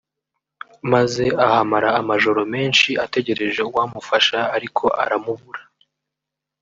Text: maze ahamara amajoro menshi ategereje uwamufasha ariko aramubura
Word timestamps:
maze 0.91 1.25
ahamara 1.45 1.89
amajoro 2.01 2.41
menshi 2.53 2.89
ategereje 3.05 3.61
uwamufasha 3.69 4.39
ariko 4.55 4.83
aramubura 5.03 5.61